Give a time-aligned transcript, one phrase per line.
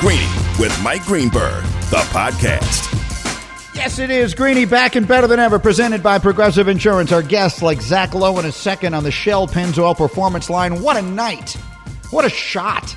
[0.00, 2.92] Greeny with Mike Greenberg, the podcast.
[3.74, 4.34] Yes, it is.
[4.34, 7.12] Greeny back and better than ever, presented by Progressive Insurance.
[7.12, 10.82] Our guests like Zach Lowe in a second on the Shell Pennzoil Performance Line.
[10.82, 11.54] What a night!
[12.10, 12.94] What a shot!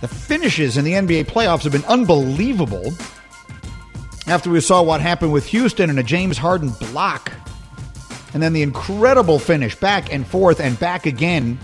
[0.00, 2.92] The finishes in the NBA playoffs have been unbelievable.
[4.28, 7.32] After we saw what happened with Houston and a James Harden block,
[8.34, 11.58] and then the incredible finish back and forth and back again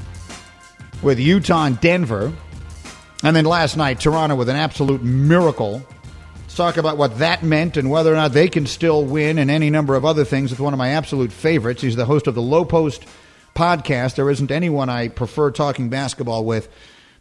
[1.03, 2.33] with Utah and Denver.
[3.23, 5.87] And then last night, Toronto with an absolute miracle
[6.53, 9.51] Let's talk about what that meant and whether or not they can still win and
[9.51, 11.81] any number of other things with one of my absolute favorites.
[11.81, 13.07] He's the host of the Lowe Post
[13.55, 14.17] podcast.
[14.17, 16.69] There isn't anyone I prefer talking basketball with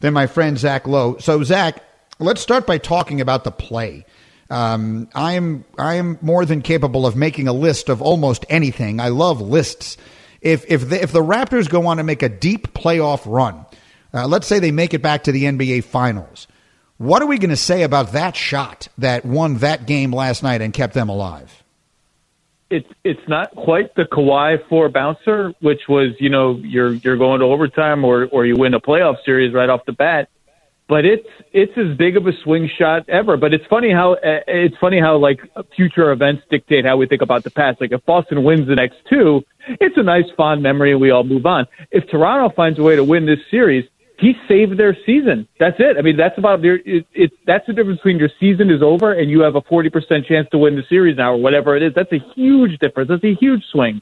[0.02, 1.16] than my friend Zach Lowe.
[1.20, 1.82] So, Zach,
[2.20, 4.06] let's start by talking about the play.
[4.50, 9.00] Um, I am I am more than capable of making a list of almost anything.
[9.00, 9.96] I love lists.
[10.42, 13.66] If if the, if the Raptors go on to make a deep playoff run,
[14.14, 16.48] uh, let's say they make it back to the NBA Finals,
[16.98, 20.62] what are we going to say about that shot that won that game last night
[20.62, 21.64] and kept them alive?
[22.70, 27.40] It's it's not quite the Kawhi four bouncer, which was you know you're you're going
[27.42, 30.30] to overtime or or you win a playoff series right off the bat,
[30.88, 33.36] but it's it's as big of a swing shot ever.
[33.36, 35.40] But it's funny how uh, it's funny how like
[35.76, 37.82] future events dictate how we think about the past.
[37.82, 39.42] Like if Boston wins the next two,
[39.80, 41.66] it's a nice fond memory and we all move on.
[41.92, 43.86] If Toronto finds a way to win this series,
[44.22, 45.48] he saved their season.
[45.60, 45.98] That's it.
[45.98, 46.76] I mean, that's about their.
[46.76, 49.90] It, it's that's the difference between your season is over and you have a forty
[49.90, 51.94] percent chance to win the series now or whatever it is.
[51.96, 53.10] That's a huge difference.
[53.10, 54.02] That's a huge swing.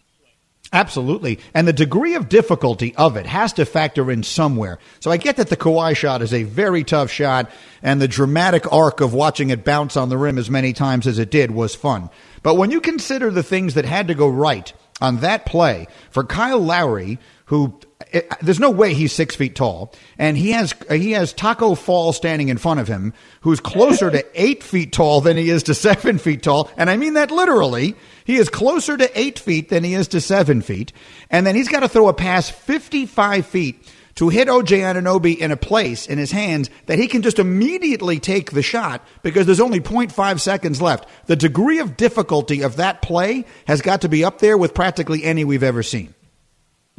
[0.71, 1.39] Absolutely.
[1.55, 4.77] And the degree of difficulty of it has to factor in somewhere.
[4.99, 7.49] So I get that the Kawhi shot is a very tough shot,
[7.81, 11.17] and the dramatic arc of watching it bounce on the rim as many times as
[11.17, 12.11] it did was fun.
[12.43, 16.23] But when you consider the things that had to go right on that play for
[16.23, 17.79] Kyle Lowry, who
[18.11, 22.13] it, there's no way he's six feet tall, and he has he has Tacko Fall
[22.13, 25.73] standing in front of him, who's closer to eight feet tall than he is to
[25.73, 27.95] seven feet tall, and I mean that literally.
[28.23, 30.93] He is closer to eight feet than he is to seven feet,
[31.31, 33.83] and then he's got to throw a pass 55 feet
[34.15, 38.19] to hit OJ Anunoby in a place in his hands that he can just immediately
[38.19, 41.07] take the shot because there's only 0.5 seconds left.
[41.25, 45.23] The degree of difficulty of that play has got to be up there with practically
[45.23, 46.13] any we've ever seen.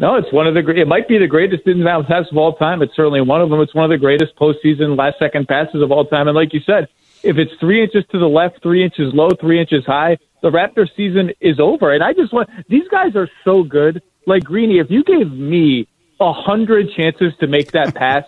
[0.00, 0.62] No, it's one of the.
[0.62, 0.78] Great.
[0.78, 2.80] It might be the greatest inbound pass of all time.
[2.80, 3.60] It's certainly one of them.
[3.60, 6.26] It's one of the greatest postseason last second passes of all time.
[6.26, 6.88] And like you said,
[7.22, 10.88] if it's three inches to the left, three inches low, three inches high, the Raptor
[10.96, 11.92] season is over.
[11.92, 14.02] And I just want these guys are so good.
[14.26, 15.86] Like Greeny, if you gave me
[16.18, 18.24] a hundred chances to make that pass,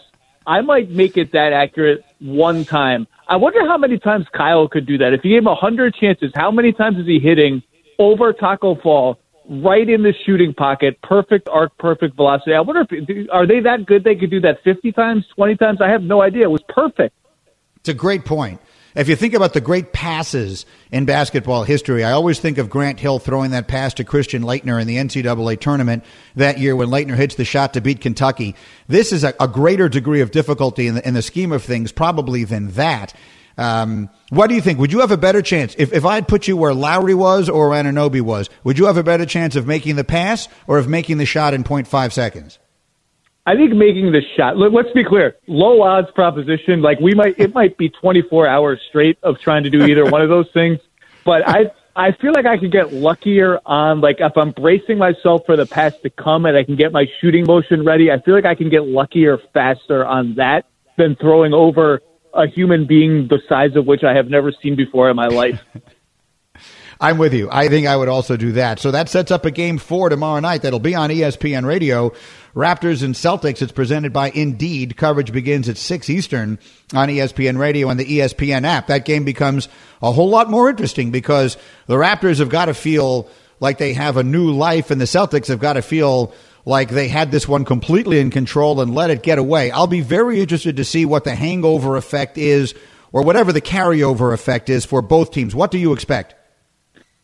[0.47, 3.07] I might make it that accurate one time.
[3.27, 5.15] I wonder how many times Kyle could do that.
[5.15, 7.63] If he gave him a hundred chances, how many times is he hitting
[7.99, 12.55] over Tacko Fall right in the shooting pocket, perfect arc, perfect velocity.
[12.55, 14.05] I wonder if are they that good?
[14.05, 15.81] They could do that fifty times, twenty times.
[15.81, 16.45] I have no idea.
[16.45, 17.15] It was perfect.
[17.77, 18.61] It's a great point.
[18.95, 23.01] If you think about the great passes in basketball history, I always think of Grant
[23.01, 26.05] Hill throwing that pass to Christian Laettner in the NCAA tournament
[26.37, 28.55] that year when Leitner hits the shot to beat Kentucky.
[28.89, 31.91] This is a, a greater degree of difficulty in the, in the scheme of things,
[31.91, 33.15] probably than that.
[33.59, 34.79] Um, what do you think?
[34.79, 37.49] Would you have a better chance if, if I had put you where Lowry was
[37.49, 38.49] or Anunoby was?
[38.65, 41.55] Would you have a better chance of making the pass or of making the shot
[41.55, 42.59] in 0.5 seconds?
[43.45, 44.57] I think making the shot.
[44.57, 45.37] Let's be clear.
[45.49, 46.81] Low odds proposition.
[46.81, 50.23] Like we might, it might be 24 hours straight of trying to do either one
[50.23, 50.79] of those things.
[51.25, 55.43] But I, I feel like I could get luckier on like if I'm bracing myself
[55.45, 58.11] for the pass to come and I can get my shooting motion ready.
[58.11, 62.01] I feel like I can get luckier faster on that than throwing over
[62.35, 65.61] a human being the size of which I have never seen before in my life.
[67.03, 67.49] I'm with you.
[67.51, 68.79] I think I would also do that.
[68.79, 72.13] So that sets up a game four tomorrow night that'll be on ESPN Radio.
[72.55, 73.61] Raptors and Celtics.
[73.61, 74.97] It's presented by Indeed.
[74.97, 76.61] Coverage begins at 6 Eastern
[76.95, 78.87] on ESPN Radio and the ESPN app.
[78.87, 79.69] That game becomes
[80.01, 81.57] a whole lot more interesting because
[81.87, 83.29] the Raptors have got to feel
[83.59, 86.33] like they have a new life and the Celtics have got to feel
[86.65, 89.71] like they had this one completely in control and let it get away.
[89.71, 92.75] I'll be very interested to see what the hangover effect is
[93.13, 95.55] or whatever the carryover effect is for both teams.
[95.55, 96.35] What do you expect?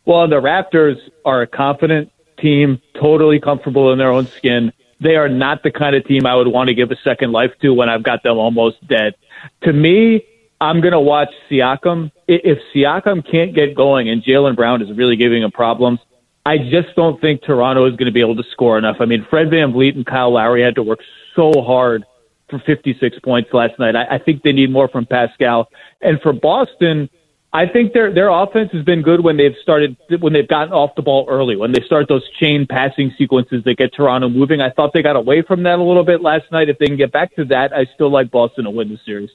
[0.05, 4.73] Well, the Raptors are a confident team, totally comfortable in their own skin.
[5.01, 7.53] They are not the kind of team I would want to give a second life
[7.63, 9.15] to when I've got them almost dead.
[9.63, 10.25] To me,
[10.61, 12.11] I'm going to watch Siakam.
[12.27, 16.01] If Siakam can't get going and Jaylen Brown is really giving him problems,
[16.49, 18.97] I just don't think Toronto is going to be able to score enough.
[19.01, 21.01] I mean, Fred VanVleet and Kyle Lowry had to work
[21.37, 22.07] so hard
[22.49, 23.95] for 56 points last night.
[23.95, 25.69] I, I think they need more from Pascal.
[26.01, 27.11] And for Boston,
[27.53, 30.95] I think their their offense has been good when they've started when they've gotten off
[30.97, 31.57] the ball early.
[31.57, 34.63] When they start those chain passing sequences that get Toronto moving.
[34.63, 36.71] I thought they got away from that a little bit last night.
[36.71, 39.29] If they can get back to that, I still like Boston to win the series.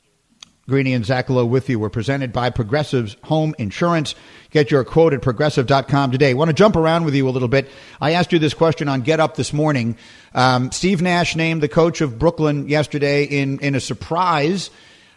[0.69, 1.77] Greeny and Zach Lowe with you.
[1.77, 4.15] We're presented by Progressive's Home Insurance.
[4.49, 6.29] Get your quote at progressive.com today.
[6.29, 7.69] I want to jump around with you a little bit.
[7.99, 9.97] I asked you this question on Get Up this morning.
[10.33, 14.69] Um, Steve Nash named the coach of Brooklyn yesterday in, in a surprise.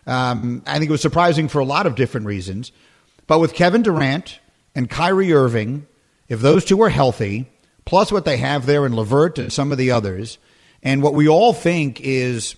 [0.04, 2.72] Um, I think it was surprising for a lot of different reasons.
[3.28, 4.40] But with Kevin Durant
[4.74, 5.86] and Kyrie Irving,
[6.28, 7.46] if those two are healthy,
[7.84, 10.38] plus what they have there in LeVert and some of the others,
[10.82, 12.56] and what we all think is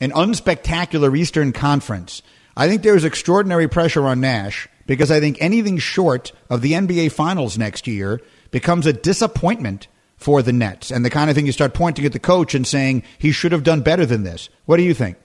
[0.00, 2.22] an unspectacular Eastern Conference,
[2.56, 7.12] I think there's extraordinary pressure on Nash because I think anything short of the NBA
[7.12, 8.20] Finals next year
[8.50, 12.12] becomes a disappointment for the Nets and the kind of thing you start pointing at
[12.12, 14.48] the coach and saying he should have done better than this.
[14.64, 15.18] What do you think?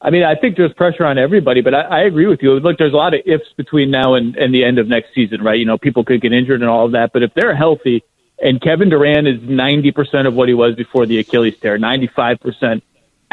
[0.00, 2.52] I mean, I think there's pressure on everybody, but I, I agree with you.
[2.60, 5.42] Look, there's a lot of ifs between now and, and the end of next season,
[5.42, 5.58] right?
[5.58, 8.04] You know, people could get injured and all of that, but if they're healthy
[8.38, 12.82] and Kevin Durant is 90% of what he was before the Achilles tear, 95%,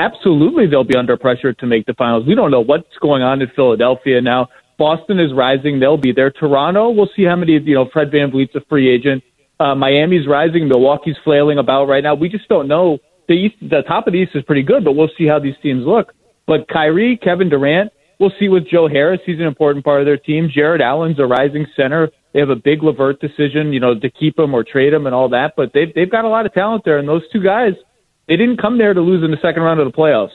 [0.05, 2.25] absolutely they'll be under pressure to make the finals.
[2.27, 4.47] We don't know what's going on in Philadelphia now.
[4.77, 5.79] Boston is rising.
[5.79, 6.31] They'll be there.
[6.31, 9.23] Toronto, we'll see how many, you know, Fred Van VanVleet's a free agent.
[9.59, 10.67] Uh, Miami's rising.
[10.67, 12.15] Milwaukee's flailing about right now.
[12.15, 12.97] We just don't know.
[13.27, 15.53] The East, the top of the East is pretty good, but we'll see how these
[15.61, 16.13] teams look.
[16.47, 19.21] But Kyrie, Kevin Durant, we'll see with Joe Harris.
[19.25, 20.49] He's an important part of their team.
[20.53, 22.09] Jarrett Allen's a rising center.
[22.33, 25.13] They have a big LeVert decision, you know, to keep him or trade him and
[25.13, 25.53] all that.
[25.55, 27.73] But they've they've got a lot of talent there, and those two guys–
[28.31, 30.31] they didn't come there to lose in the second round of the playoffs.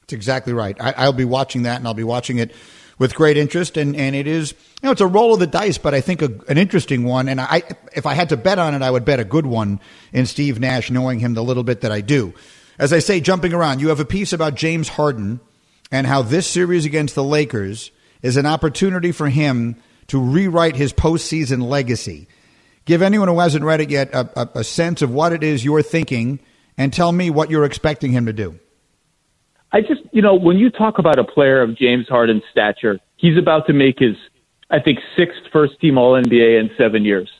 [0.00, 0.74] That's exactly right.
[0.80, 2.50] I, will be watching that, and I'll be watching it
[2.98, 3.76] with great interest.
[3.76, 6.22] And, and it is, you know, it's a roll of the dice, but I think
[6.22, 7.28] a, an interesting one.
[7.28, 7.62] And I,
[7.94, 9.80] if I had to bet on it, I would bet a good one
[10.14, 12.32] in Steve Nash, knowing him the little bit that I do.
[12.78, 15.40] As I say, jumping around, you have a piece about James Harden
[15.92, 17.90] and how this series against the Lakers
[18.22, 19.76] is an opportunity for him
[20.06, 22.28] to rewrite his postseason legacy.
[22.86, 25.66] Give anyone who hasn't read it yet a, a, a sense of what it is
[25.66, 26.40] you're thinking
[26.80, 28.58] and tell me what you're expecting him to do.
[29.70, 33.36] I just, you know, when you talk about a player of James Harden's stature, he's
[33.36, 34.16] about to make his,
[34.70, 37.30] I think, sixth first team All NBA in seven years.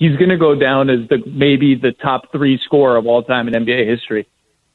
[0.00, 3.46] He's going to go down as the maybe the top three scorer of all time
[3.46, 4.26] in NBA history.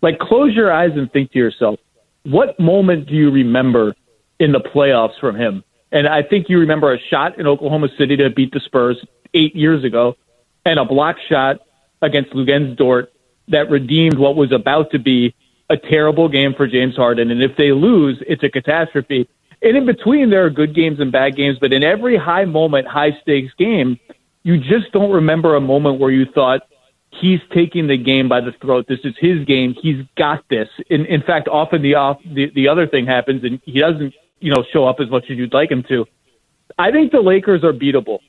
[0.01, 1.79] Like, close your eyes and think to yourself,
[2.23, 3.93] what moment do you remember
[4.39, 5.65] in the playoffs from him?
[5.91, 9.53] And I think you remember a shot in Oklahoma City to beat the Spurs eight
[9.53, 10.15] years ago,
[10.65, 11.57] and a block shot
[12.01, 13.12] against Luguentz Dort
[13.49, 15.35] that redeemed what was about to be
[15.69, 17.31] a terrible game for James Harden.
[17.31, 19.27] And if they lose, it's a catastrophe.
[19.61, 21.57] And in between, there are good games and bad games.
[21.59, 23.99] But in every high moment, high stakes game,
[24.43, 26.61] you just don't remember a moment where you thought,
[27.21, 28.85] he's taking the game by the throat.
[28.87, 29.75] This is his game.
[29.81, 30.67] He's got this.
[30.89, 34.53] In, in fact, often the off the, the other thing happens and he doesn't, you
[34.53, 36.05] know, show up as much as you'd like him to.
[36.77, 38.19] I think the Lakers are beatable.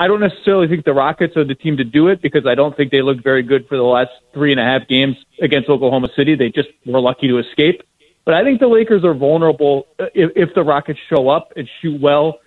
[0.00, 2.74] I don't necessarily think the Rockets are the team to do it because I don't
[2.74, 6.08] think they looked very good for the last three and a half games against Oklahoma
[6.16, 6.34] City.
[6.34, 7.82] They just were lucky to escape.
[8.24, 11.68] But I think the Lakers are vulnerable uh, if, if the Rockets show up and
[11.82, 12.38] shoot well,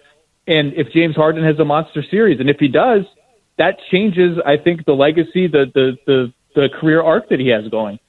[0.48, 3.06] and if James Harden has a monster series, and if he does,
[3.60, 4.40] that changes.
[4.44, 8.00] I think the legacy, the the the, the career arc that he has going.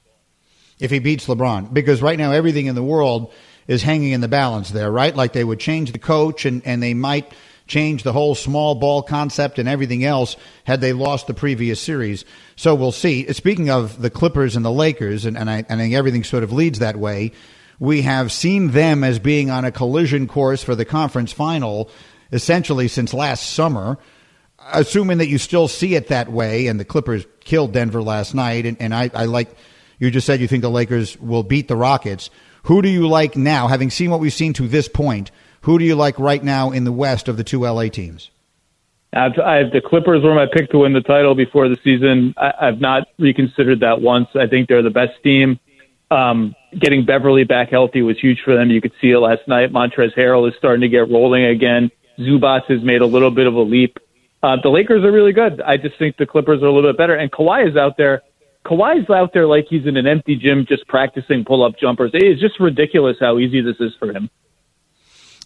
[0.80, 3.30] If he beats LeBron, because right now everything in the world
[3.68, 5.14] is hanging in the balance there, right?
[5.14, 7.30] Like they would change the coach, and and they might
[7.66, 12.24] change the whole small ball concept and everything else had they lost the previous series.
[12.56, 13.32] So we'll see.
[13.32, 16.52] Speaking of the Clippers and the Lakers, and, and I, I think everything sort of
[16.52, 17.32] leads that way,
[17.78, 21.90] we have seen them as being on a collision course for the conference final
[22.32, 23.98] essentially since last summer.
[24.72, 28.64] Assuming that you still see it that way, and the Clippers killed Denver last night,
[28.64, 29.54] and, and I, I like
[29.98, 32.30] you just said you think the Lakers will beat the Rockets.
[32.64, 35.30] Who do you like now, having seen what we've seen to this point?
[35.64, 38.30] Who do you like right now in the West of the two LA teams?
[39.14, 42.34] I've, I've, the Clippers were my pick to win the title before the season.
[42.36, 44.28] I, I've not reconsidered that once.
[44.34, 45.58] I think they're the best team.
[46.10, 48.70] Um, getting Beverley back healthy was huge for them.
[48.70, 49.72] You could see it last night.
[49.72, 51.90] Montrezl Harrell is starting to get rolling again.
[52.18, 53.96] Zubac has made a little bit of a leap.
[54.42, 55.62] Uh, the Lakers are really good.
[55.62, 57.14] I just think the Clippers are a little bit better.
[57.14, 58.20] And Kawhi is out there.
[58.66, 62.10] Kawhi's out there like he's in an empty gym just practicing pull up jumpers.
[62.12, 64.28] It is just ridiculous how easy this is for him.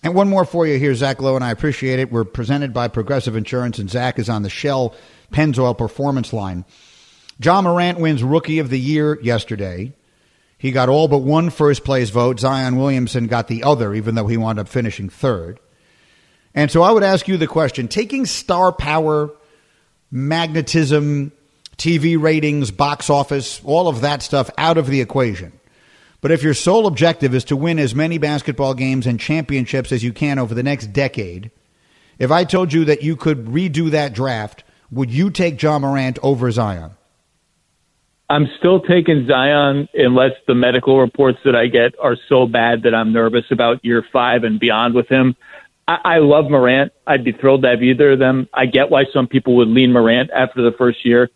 [0.02, 2.12] And one more for you here, Zach Lowe, and I appreciate it.
[2.12, 4.94] We're presented by Progressive Insurance, and Zach is on the Shell
[5.32, 6.64] Pennzoil Performance line.
[7.42, 9.92] Ja Morant wins Rookie of the Year yesterday.
[10.56, 12.40] He got all but one first place vote.
[12.40, 15.60] Zion Williamson got the other, even though he wound up finishing third.
[16.54, 19.30] And so I would ask you the question taking star power,
[20.10, 21.32] magnetism,
[21.76, 25.52] TV ratings, box office, all of that stuff out of the equation,
[26.20, 30.02] but if your sole objective is to win as many basketball games and championships as
[30.02, 31.50] you can over the next decade,
[32.18, 36.18] if I told you that you could redo that draft, would you take Ja Morant
[36.22, 36.92] over Zion?
[38.30, 42.94] I'm still taking Zion unless the medical reports that I get are so bad that
[42.94, 45.34] I'm nervous about year five and beyond with him.
[45.86, 46.92] I, I love Morant.
[47.06, 48.48] I'd be thrilled to have either of them.
[48.52, 51.30] I get why some people would lean Morant after the first year.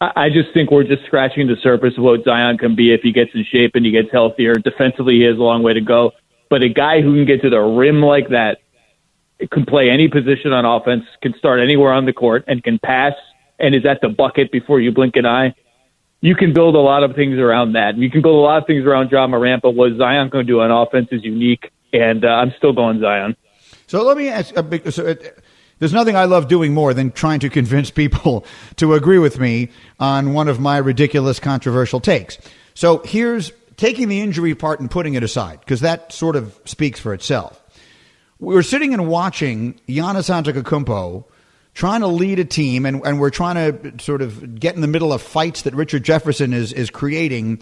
[0.00, 3.12] I, just think we're just scratching the surface of what Zion can be if he
[3.12, 4.54] gets in shape and he gets healthier.
[4.54, 6.12] Defensively, he has a long way to go.
[6.50, 8.58] But a guy who can get to the rim like that,
[9.50, 13.14] can play any position on offense, can start anywhere on the court, and can pass
[13.58, 15.54] and is at the bucket before you blink an eye
[16.24, 17.98] you can build a lot of things around that.
[17.98, 20.62] You can build a lot of things around Ja Morant, but what Zion to do
[20.62, 23.36] on offense is unique, and uh, I'm still going Zion.
[23.86, 24.56] So let me ask.
[24.56, 25.43] Uh, so it,
[25.78, 28.44] there's nothing I love doing more than trying to convince people
[28.76, 32.38] to agree with me on one of my ridiculous, controversial takes.
[32.74, 37.00] So here's taking the injury part and putting it aside, because that sort of speaks
[37.00, 37.60] for itself.
[38.38, 41.24] We were sitting and watching Giannis Antetokounmpo
[41.74, 44.86] trying to lead a team, and, and we're trying to sort of get in the
[44.86, 47.60] middle of fights that Richard Jefferson is is creating,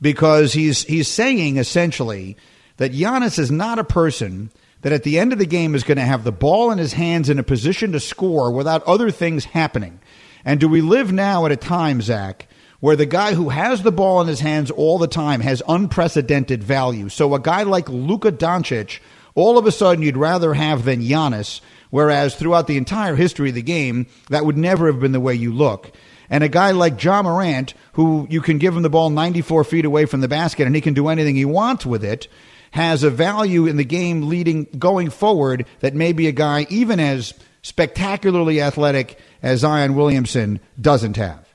[0.00, 2.36] because he's he's saying essentially
[2.76, 4.50] that Giannis is not a person
[4.84, 6.92] that at the end of the game is going to have the ball in his
[6.92, 9.98] hands in a position to score without other things happening.
[10.44, 12.46] And do we live now at a time, Zach,
[12.80, 16.62] where the guy who has the ball in his hands all the time has unprecedented
[16.62, 17.08] value?
[17.08, 19.00] So a guy like Luka Doncic,
[19.34, 21.60] all of a sudden you'd rather have than Giannis
[21.94, 25.36] Whereas throughout the entire history of the game, that would never have been the way
[25.36, 25.92] you look.
[26.28, 29.84] And a guy like Ja Morant, who you can give him the ball 94 feet
[29.84, 32.26] away from the basket and he can do anything he wants with it,
[32.74, 37.32] has a value in the game leading going forward that maybe a guy even as
[37.62, 41.48] spectacularly athletic as Zion Williamson doesn't have.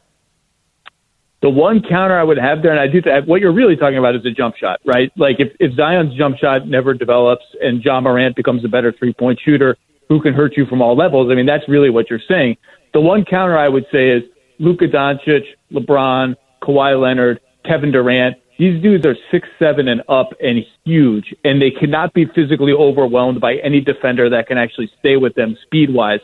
[1.41, 3.97] The one counter I would have there, and I do that, what you're really talking
[3.97, 5.11] about is a jump shot, right?
[5.17, 9.13] Like if, if Zion's jump shot never develops and Ja Morant becomes a better three
[9.13, 9.75] point shooter,
[10.07, 11.29] who can hurt you from all levels.
[11.29, 12.55] I mean, that's really what you're saying.
[12.93, 14.23] The one counter I would say is
[14.57, 18.38] Luka Doncic, LeBron, Kawhi Leonard, Kevin Durant.
[18.59, 23.39] These dudes are six, seven, and up, and huge, and they cannot be physically overwhelmed
[23.39, 26.19] by any defender that can actually stay with them speed wise.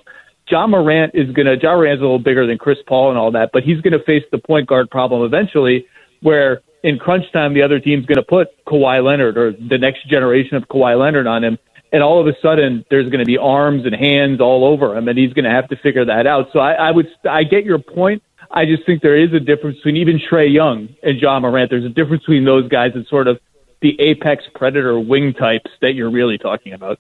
[0.50, 1.56] Ja Morant is gonna.
[1.56, 4.24] Ja Morant's a little bigger than Chris Paul and all that, but he's gonna face
[4.34, 5.88] the point guard problem eventually,
[6.22, 10.58] where in crunch time the other team's gonna put Kawhi Leonard or the next generation
[10.58, 11.58] of Kawhi Leonard on him,
[11.94, 15.08] and all of a sudden there's going to be arms and hands all over him,
[15.08, 16.50] and he's going to have to figure that out.
[16.52, 18.22] So I, I would, I get your point.
[18.52, 21.70] I just think there is a difference between even Trae Young and Ja Morant.
[21.70, 23.40] There's a difference between those guys and sort of
[23.82, 27.00] the apex predator wing types that you're really talking about.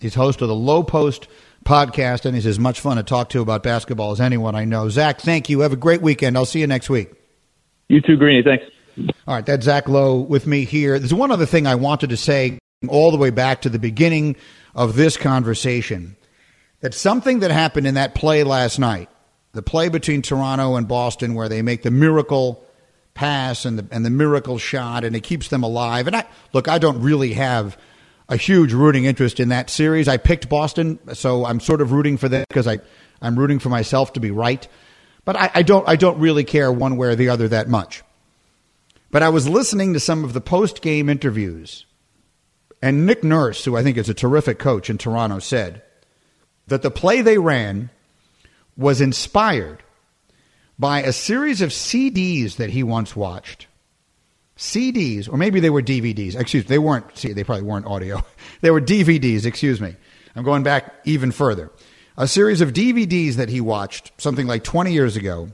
[0.00, 1.28] He's host of the Lowe Post
[1.64, 4.88] podcast, and he's as much fun to talk to about basketball as anyone I know.
[4.88, 5.60] Zach, thank you.
[5.60, 6.36] Have a great weekend.
[6.36, 7.12] I'll see you next week.
[7.88, 8.42] You too, Greeny.
[8.42, 8.64] Thanks.
[9.26, 10.98] All right, that's Zach Lowe with me here.
[10.98, 14.36] There's one other thing I wanted to say all the way back to the beginning
[14.74, 16.16] of this conversation
[16.80, 19.08] that something that happened in that play last night,
[19.56, 22.64] the play between Toronto and Boston, where they make the miracle
[23.14, 26.06] pass and the, and the miracle shot, and it keeps them alive.
[26.06, 27.78] And I look, I don't really have
[28.28, 30.08] a huge rooting interest in that series.
[30.08, 32.78] I picked Boston, so I'm sort of rooting for them because I
[33.20, 34.66] I'm rooting for myself to be right.
[35.24, 38.02] But I, I don't I don't really care one way or the other that much.
[39.10, 41.86] But I was listening to some of the post game interviews
[42.82, 45.82] and Nick Nurse, who I think is a terrific coach in Toronto, said
[46.66, 47.90] that the play they ran
[48.76, 49.82] was inspired
[50.78, 53.66] by a series of CDs that he once watched.
[54.56, 56.34] CDs, or maybe they were DVDs.
[56.34, 57.16] Excuse me, they weren't.
[57.16, 58.22] See, they probably weren't audio.
[58.62, 59.44] they were DVDs.
[59.44, 59.94] Excuse me.
[60.34, 61.70] I'm going back even further.
[62.16, 65.48] A series of DVDs that he watched, something like 20 years ago,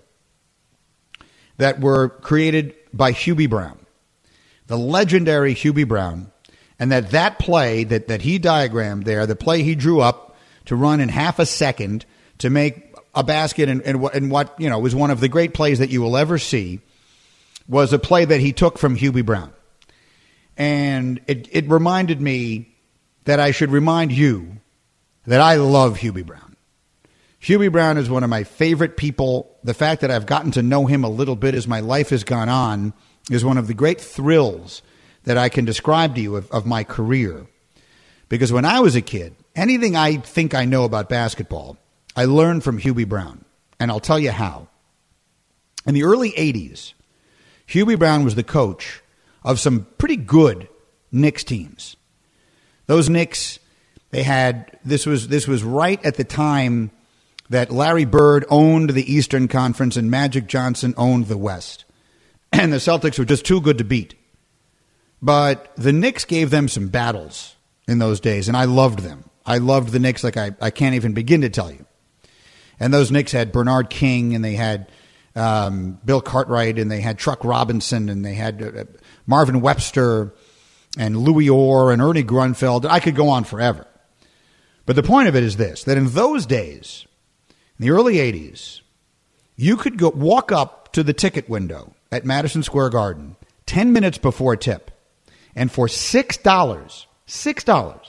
[1.56, 3.78] that were created by Hubie Brown,
[4.66, 6.30] the legendary Hubie Brown,
[6.78, 10.36] and that that play that, that he diagrammed there, the play he drew up
[10.66, 12.04] to run in half a second
[12.38, 15.54] to make a basket and, and, and what you know was one of the great
[15.54, 16.80] plays that you will ever see
[17.68, 19.52] was a play that he took from Hubie Brown.
[20.56, 22.74] And it, it reminded me
[23.24, 24.58] that I should remind you
[25.26, 26.56] that I love Hubie Brown.
[27.40, 29.56] Hubie Brown is one of my favorite people.
[29.64, 32.24] The fact that I've gotten to know him a little bit as my life has
[32.24, 32.92] gone on
[33.30, 34.82] is one of the great thrills
[35.24, 37.46] that I can describe to you of, of my career.
[38.28, 41.76] Because when I was a kid, anything I think I know about basketball,
[42.16, 43.44] I learned from Hubie Brown.
[43.80, 44.68] And I'll tell you how.
[45.86, 46.92] In the early 80s,
[47.66, 49.02] Hubie Brown was the coach
[49.42, 50.68] of some pretty good
[51.10, 51.96] Knicks teams.
[52.86, 53.58] Those Knicks,
[54.10, 56.90] they had this was this was right at the time
[57.50, 61.84] that Larry Bird owned the Eastern Conference and Magic Johnson owned the West.
[62.54, 64.14] And the Celtics were just too good to beat.
[65.22, 67.56] But the Knicks gave them some battles
[67.88, 69.24] in those days, and I loved them.
[69.46, 71.86] I loved the Knicks like I, I can't even begin to tell you.
[72.82, 74.90] And those Knicks had Bernard King, and they had
[75.36, 78.84] um, Bill Cartwright, and they had Truck Robinson, and they had uh,
[79.24, 80.34] Marvin Webster,
[80.98, 82.84] and Louis Orr, and Ernie Grunfeld.
[82.84, 83.86] I could go on forever.
[84.84, 87.06] But the point of it is this that in those days,
[87.78, 88.80] in the early 80s,
[89.54, 93.36] you could go walk up to the ticket window at Madison Square Garden
[93.66, 94.90] 10 minutes before tip,
[95.54, 98.00] and for $6, $6,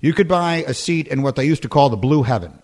[0.00, 2.60] you could buy a seat in what they used to call the Blue Heaven.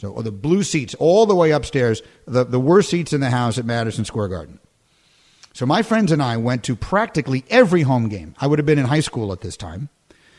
[0.00, 3.28] So, or the blue seats all the way upstairs, the, the worst seats in the
[3.28, 4.58] house at Madison Square Garden.
[5.52, 8.34] So my friends and I went to practically every home game.
[8.40, 9.90] I would have been in high school at this time.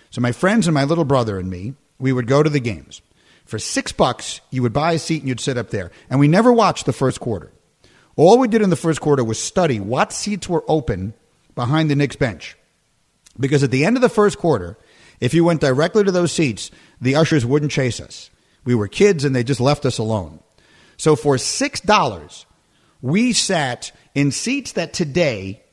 [0.09, 3.03] So my friends and my little brother and me, we would go to the games.
[3.45, 5.91] For six bucks, you would buy a seat and you'd sit up there.
[6.09, 7.51] And we never watched the first quarter.
[8.15, 11.13] All we did in the first quarter was study what seats were open
[11.53, 12.57] behind the Knicks bench.
[13.39, 14.75] Because at the end of the first quarter,
[15.19, 18.30] if you went directly to those seats, the ushers wouldn't chase us.
[18.63, 20.39] We were kids and they just left us alone.
[20.97, 22.45] So for $6,
[23.01, 25.63] we sat in seats that today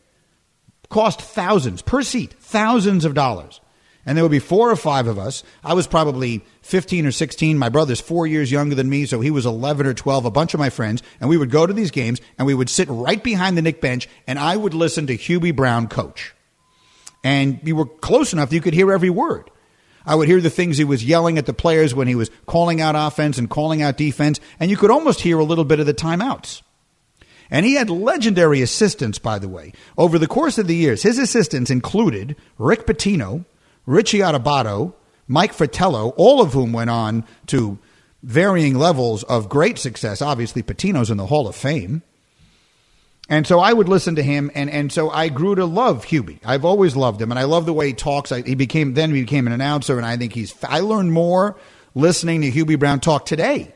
[0.89, 3.61] cost thousands per seat, thousands of dollars.
[4.07, 5.45] And there would be four or five of us.
[5.63, 7.59] I was probably 15 or 16.
[7.59, 10.55] My brother's four years younger than me, so he was 11 or 12, a bunch
[10.55, 11.03] of my friends.
[11.21, 13.83] And we would go to these games and we would sit right behind the Knick
[13.83, 16.35] bench and I would listen to Hubie Brown coach.
[17.23, 19.51] And you were close enough you could hear every word.
[20.07, 22.81] I would hear the things he was yelling at the players when he was calling
[22.81, 25.87] out offense and calling out defense, and you could almost hear a little bit of
[25.87, 26.63] the timeouts.
[27.51, 29.73] And he had legendary assistants, by the way.
[29.97, 33.45] Over the course of the years, his assistants included Rick Pitino,
[33.87, 34.95] Richie Adubato,
[35.27, 37.79] Mike Fratello, all of whom went on to
[38.23, 40.21] varying levels of great success.
[40.21, 42.03] Obviously, Pitino's in the Hall of Fame.
[43.29, 46.41] And so I would listen to him, and, and so I grew to love Hubie.
[46.45, 48.33] I've always loved him, and I love the way he talks.
[48.33, 50.55] I, he became then he became an announcer, and I think he's.
[50.65, 51.57] I learned more
[51.95, 53.75] listening to Hubie Brown talk today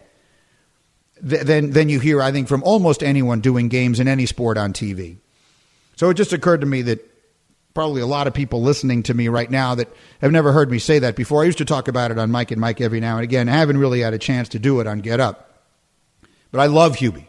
[1.21, 2.23] than than you hear.
[2.23, 5.19] I think from almost anyone doing games in any sport on TV.
[5.97, 7.07] So it just occurred to me that
[7.75, 9.89] probably a lot of people listening to me right now that
[10.23, 11.43] have never heard me say that before.
[11.43, 13.51] I used to talk about it on Mike and Mike every now and again.
[13.51, 15.63] I haven't really had a chance to do it on Get Up,
[16.51, 17.27] but I love Hubie.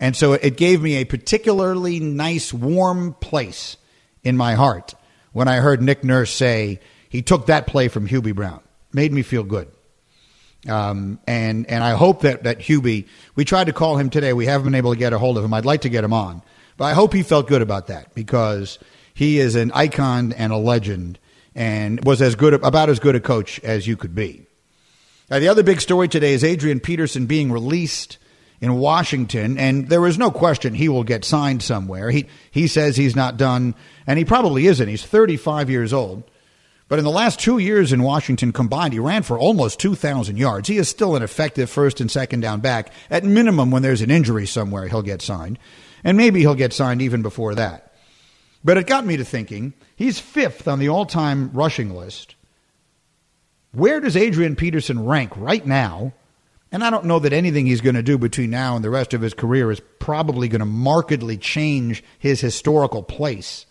[0.00, 3.76] And so it gave me a particularly nice, warm place
[4.24, 4.94] in my heart
[5.32, 8.60] when I heard Nick Nurse say he took that play from Hubie Brown.
[8.92, 9.68] Made me feel good.
[10.68, 14.32] Um, and and I hope that that Hubie, we tried to call him today.
[14.32, 15.54] We haven't been able to get a hold of him.
[15.54, 16.42] I'd like to get him on,
[16.76, 18.78] but I hope he felt good about that because
[19.14, 21.18] he is an icon and a legend,
[21.54, 24.46] and was as good about as good a coach as you could be.
[25.30, 28.18] Now, the other big story today is Adrian Peterson being released
[28.60, 32.10] in Washington, and there is no question he will get signed somewhere.
[32.10, 33.74] He he says he's not done,
[34.06, 34.88] and he probably isn't.
[34.88, 36.24] He's 35 years old.
[36.88, 40.68] But in the last two years in Washington combined, he ran for almost 2,000 yards.
[40.68, 42.92] He is still an effective first and second down back.
[43.08, 45.60] At minimum, when there's an injury somewhere, he'll get signed.
[46.02, 47.94] And maybe he'll get signed even before that.
[48.64, 52.34] But it got me to thinking he's fifth on the all time rushing list.
[53.70, 56.12] Where does Adrian Peterson rank right now
[56.72, 59.12] and I don't know that anything he's going to do between now and the rest
[59.14, 63.66] of his career is probably going to markedly change his historical place.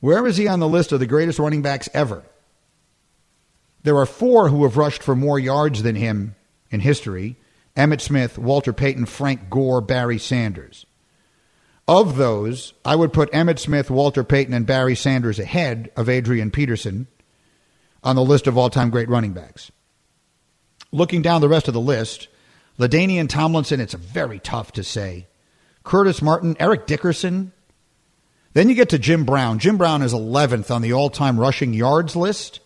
[0.00, 2.24] Where is he on the list of the greatest running backs ever?
[3.82, 6.34] There are four who have rushed for more yards than him
[6.70, 7.36] in history
[7.76, 10.84] Emmitt Smith, Walter Payton, Frank Gore, Barry Sanders.
[11.86, 16.50] Of those, I would put Emmitt Smith, Walter Payton, and Barry Sanders ahead of Adrian
[16.50, 17.06] Peterson
[18.02, 19.70] on the list of all time great running backs.
[20.90, 22.28] Looking down the rest of the list,
[22.78, 25.26] LaDainian Tomlinson, it's very tough to say.
[25.84, 27.52] Curtis Martin, Eric Dickerson.
[28.54, 29.58] Then you get to Jim Brown.
[29.58, 32.60] Jim Brown is 11th on the all time rushing yards list.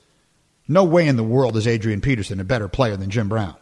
[0.69, 3.57] No way in the world is Adrian Peterson a better player than Jim Brown.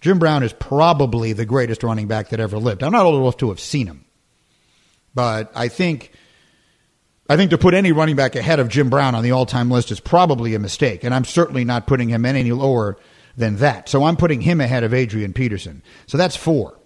[0.00, 2.82] Jim Brown is probably the greatest running back that ever lived.
[2.82, 4.04] I'm not old enough to have seen him.
[5.14, 6.12] But I think
[7.28, 9.92] I think to put any running back ahead of Jim Brown on the all-time list
[9.92, 12.96] is probably a mistake, and I'm certainly not putting him any lower
[13.40, 13.88] than that.
[13.88, 15.82] So I'm putting him ahead of Adrian Peterson.
[16.06, 16.78] So that's four.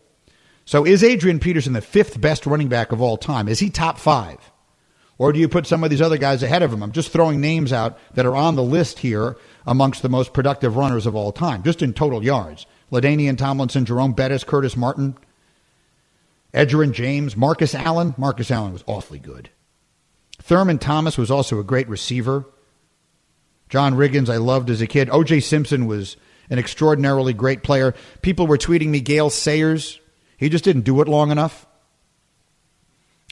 [0.65, 3.49] So is Adrian Peterson the fifth best running back of all time?
[3.49, 4.39] Is he top five?
[5.19, 6.83] Or do you put some of these other guys ahead of him?
[6.83, 9.37] I'm just throwing names out that are on the list here
[9.67, 12.67] amongst the most productive runners of all time, just in total yards.
[12.91, 15.17] LaDainian Tomlinson, Jerome Bettis, Curtis Martin,
[16.53, 18.15] Edgerrin James, Marcus Allen.
[18.17, 19.51] Marcus Allen was awfully good.
[20.43, 22.45] Thurman Thomas was also a great receiver.
[23.69, 25.09] John Riggins, I loved as a kid.
[25.11, 25.41] O.J.
[25.41, 26.17] Simpson was
[26.51, 27.95] an extraordinarily great player.
[28.23, 30.01] People were tweeting me Gale Sayers.
[30.37, 31.67] He just didn't do it long enough.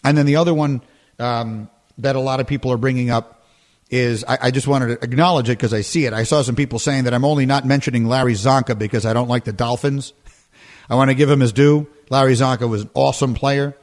[0.05, 0.83] And then the other one
[1.19, 3.45] um, that a lot of people are bringing up
[3.91, 6.13] is I, I just wanted to acknowledge it because I see it.
[6.13, 9.29] I saw some people saying that I'm only not mentioning Larry Csonka because I don't
[9.29, 10.15] like the Dolphins.
[10.91, 11.87] I want to give him his due.
[12.09, 13.77] Larry Csonka was an awesome player.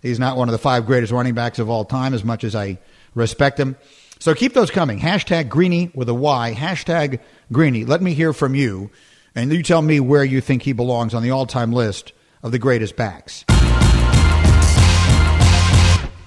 [0.00, 2.54] He's not one of the five greatest running backs of all time, as much as
[2.54, 2.78] I
[3.14, 3.76] respect him.
[4.24, 5.00] So keep those coming.
[5.00, 6.54] Hashtag Greeny with a Y.
[6.56, 7.20] Hashtag
[7.52, 7.84] Greeny.
[7.84, 8.90] Let me hear from you,
[9.34, 12.50] and you tell me where you think he belongs on the all time list of
[12.50, 13.44] the greatest backs.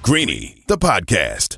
[0.04, 1.58] Greeny, the podcast.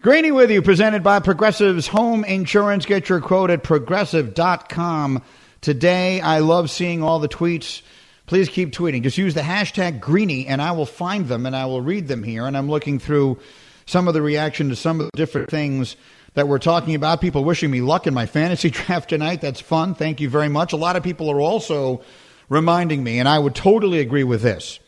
[0.00, 2.86] Greeny with you, presented by Progressive's Home Insurance.
[2.86, 5.24] Get your quote at progressive.com
[5.60, 6.20] today.
[6.20, 7.82] I love seeing all the tweets.
[8.26, 9.02] Please keep tweeting.
[9.02, 12.22] Just use the hashtag Greeny and I will find them and I will read them
[12.22, 12.46] here.
[12.46, 13.40] And I'm looking through
[13.86, 15.96] some of the reaction to some of the different things
[16.34, 17.20] that we're talking about.
[17.20, 19.40] People wishing me luck in my fantasy draft tonight.
[19.40, 19.96] That's fun.
[19.96, 20.72] Thank you very much.
[20.72, 22.02] A lot of people are also
[22.48, 24.78] reminding me, and I would totally agree with this.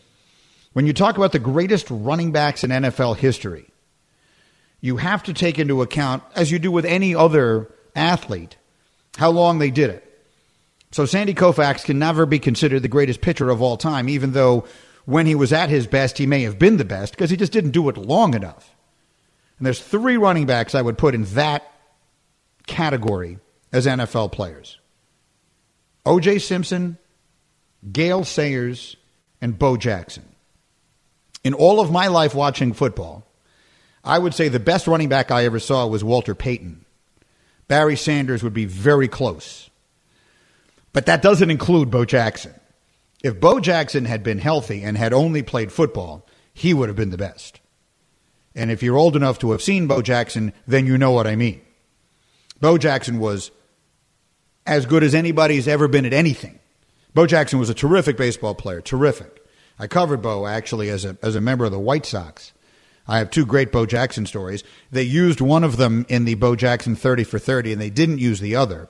[0.72, 3.69] When you talk about the greatest running backs in NFL history,
[4.80, 8.56] you have to take into account, as you do with any other athlete,
[9.16, 10.06] how long they did it.
[10.92, 14.64] So Sandy Koufax can never be considered the greatest pitcher of all time, even though
[15.04, 17.52] when he was at his best, he may have been the best because he just
[17.52, 18.74] didn't do it long enough.
[19.58, 21.62] And there's three running backs I would put in that
[22.66, 23.38] category
[23.72, 24.78] as NFL players
[26.06, 26.38] O.J.
[26.38, 26.96] Simpson,
[27.92, 28.96] Gale Sayers,
[29.40, 30.24] and Bo Jackson.
[31.44, 33.26] In all of my life watching football,
[34.04, 36.84] I would say the best running back I ever saw was Walter Payton.
[37.68, 39.70] Barry Sanders would be very close.
[40.92, 42.54] But that doesn't include Bo Jackson.
[43.22, 47.10] If Bo Jackson had been healthy and had only played football, he would have been
[47.10, 47.60] the best.
[48.54, 51.36] And if you're old enough to have seen Bo Jackson, then you know what I
[51.36, 51.60] mean.
[52.60, 53.50] Bo Jackson was
[54.66, 56.58] as good as anybody's ever been at anything.
[57.14, 59.44] Bo Jackson was a terrific baseball player, terrific.
[59.78, 62.52] I covered Bo actually as a, as a member of the White Sox.
[63.10, 64.62] I have two great Bo Jackson stories.
[64.92, 68.18] They used one of them in the Bo Jackson 30 for 30, and they didn't
[68.18, 68.88] use the other.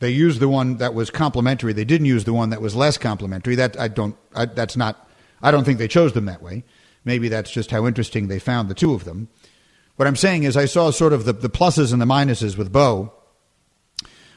[0.00, 1.72] They used the one that was complimentary.
[1.72, 3.54] They didn't use the one that was less complimentary.
[3.54, 4.16] That I don't.
[4.34, 5.08] I, that's not.
[5.40, 6.64] I don't think they chose them that way.
[7.04, 9.28] Maybe that's just how interesting they found the two of them.
[9.94, 12.72] What I'm saying is, I saw sort of the, the pluses and the minuses with
[12.72, 13.12] Bo,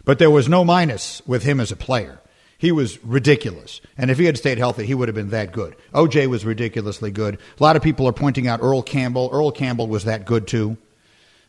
[0.05, 2.21] but there was no minus with him as a player.
[2.59, 3.79] He was ridiculous.
[3.97, 5.77] And if he had stayed healthy, he would have been that good.
[5.95, 7.35] OJ was ridiculously good.
[7.57, 9.29] A lot of people are pointing out Earl Campbell.
[9.31, 10.75] Earl Campbell was that good too.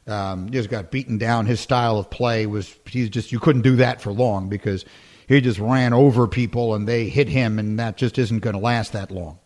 [0.07, 1.46] Um, he just got beaten down.
[1.46, 4.85] His style of play was he's just you couldn't do that for long because
[5.27, 8.61] he just ran over people and they hit him, and that just isn't going to
[8.61, 9.40] last that long.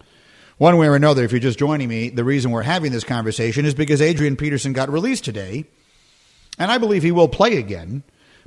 [0.59, 3.65] One way or another, if you're just joining me, the reason we're having this conversation
[3.65, 5.65] is because Adrian Peterson got released today,
[6.59, 8.03] and I believe he will play again.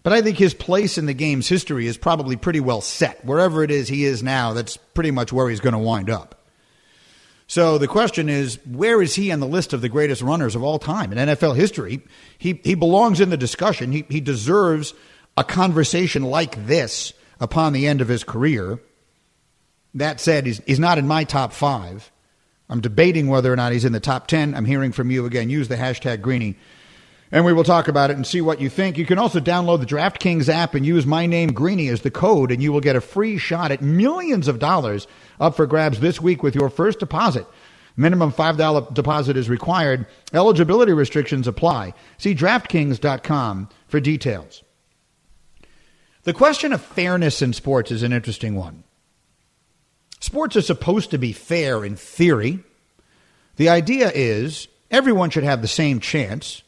[0.08, 3.26] But I think his place in the game's history is probably pretty well set.
[3.26, 6.46] Wherever it is he is now, that's pretty much where he's going to wind up.
[7.46, 10.64] So the question is, where is he on the list of the greatest runners of
[10.64, 12.00] all time in NFL history?
[12.38, 13.92] He, he belongs in the discussion.
[13.92, 14.94] He, he deserves
[15.36, 18.80] a conversation like this upon the end of his career.
[19.94, 22.14] That said, he's, he's not in my top five.
[22.70, 24.56] I'm debating whether or not he's in the top 10.
[24.56, 25.50] I'm hearing from you again.
[25.50, 26.56] Use the hashtag Greeny
[27.32, 28.98] and we will talk about it and see what you think.
[28.98, 32.52] You can also download the DraftKings app and use my name Greeny as the code,
[32.52, 35.08] and you will get a free shot at millions of dollars
[35.40, 37.46] up for grabs this week with your first deposit.
[37.98, 40.06] Minimum $5 deposit is required.
[40.32, 41.94] Eligibility restrictions apply.
[42.18, 44.64] See DraftKings.com for details.
[46.24, 48.84] The question of fairness in sports is an interesting one.
[50.20, 52.64] Sports are supposed to be fair in theory.
[53.56, 56.64] The idea is everyone should have the same chance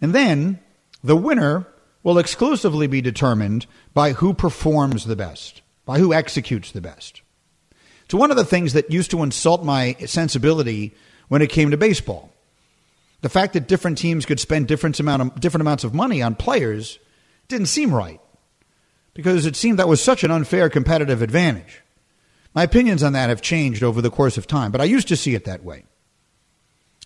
[0.00, 0.60] and then
[1.02, 1.66] the winner
[2.02, 7.22] will exclusively be determined by who performs the best, by who executes the best.
[8.08, 10.94] to one of the things that used to insult my sensibility
[11.28, 12.30] when it came to baseball.
[13.22, 16.34] The fact that different teams could spend different, amount of, different amounts of money on
[16.34, 16.98] players
[17.48, 18.20] didn't seem right
[19.14, 21.82] because it seemed that was such an unfair competitive advantage.
[22.54, 25.16] My opinions on that have changed over the course of time, but I used to
[25.16, 25.84] see it that way.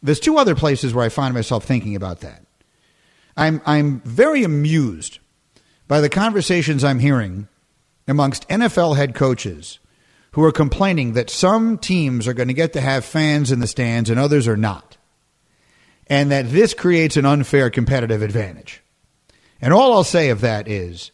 [0.02, 2.42] There's two other places where I find myself thinking about that.
[3.38, 5.20] I'm, I'm very amused
[5.86, 7.48] by the conversations I'm hearing
[8.06, 9.78] amongst NFL head coaches
[10.32, 13.66] who are complaining that some teams are going to get to have fans in the
[13.66, 14.96] stands and others are not.
[16.08, 18.82] And that this creates an unfair competitive advantage.
[19.60, 21.12] And all I'll say of that is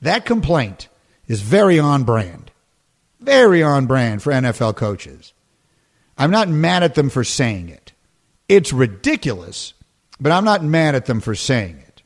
[0.00, 0.88] that complaint
[1.26, 2.50] is very on brand.
[3.20, 5.32] Very on brand for NFL coaches.
[6.16, 7.92] I'm not mad at them for saying it.
[8.48, 9.74] It's ridiculous,
[10.20, 12.02] but I'm not mad at them for saying it.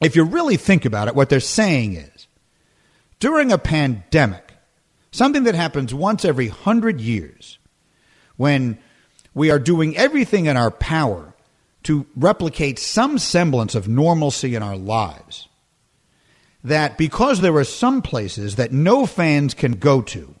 [0.00, 2.26] If you really think about it, what they're saying is
[3.18, 4.52] during a pandemic,
[5.10, 7.58] something that happens once every hundred years,
[8.36, 8.78] when
[9.34, 11.34] we are doing everything in our power
[11.82, 15.48] to replicate some semblance of normalcy in our lives,
[16.64, 20.34] that because there are some places that no fans can go to,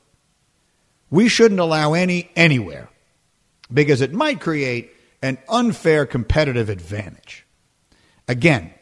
[1.10, 2.88] we shouldn't allow any anywhere
[3.72, 4.90] because it might create
[5.22, 7.46] an unfair competitive advantage.
[8.28, 8.72] Again,